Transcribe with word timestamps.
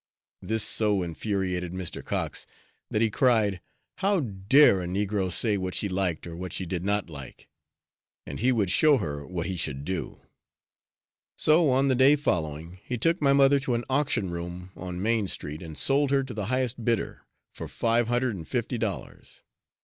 This 0.41 0.63
so 0.63 1.03
infuriated 1.03 1.73
Mr. 1.73 2.03
Cox 2.03 2.47
that 2.89 3.03
he 3.03 3.11
cried, 3.11 3.61
"How 3.99 4.21
dare 4.21 4.81
a 4.81 4.87
negro 4.87 5.31
say 5.31 5.59
what 5.59 5.75
she 5.75 5.87
liked 5.87 6.25
or 6.25 6.35
what 6.35 6.53
she 6.53 6.65
did 6.65 6.83
not 6.83 7.07
like; 7.07 7.47
and 8.25 8.39
he 8.39 8.51
would 8.51 8.71
show 8.71 8.97
her 8.97 9.27
what 9.27 9.45
he 9.45 9.55
should 9.55 9.85
do." 9.85 10.21
So, 11.37 11.69
on 11.69 11.87
the 11.87 11.93
day 11.93 12.15
following, 12.15 12.79
he 12.83 12.97
took 12.97 13.21
my 13.21 13.33
mother 13.33 13.59
to 13.59 13.75
an 13.75 13.83
auction 13.91 14.31
room 14.31 14.71
on 14.75 15.03
Main 15.03 15.27
Street 15.27 15.61
and 15.61 15.77
sold 15.77 16.09
her 16.09 16.23
to 16.23 16.33
the 16.33 16.47
highest 16.47 16.83
bidder, 16.83 17.21
for 17.53 17.67
five 17.67 18.07
hundred 18.07 18.35
and 18.35 18.47
fifty 18.47 18.79
dollars. 18.79 19.43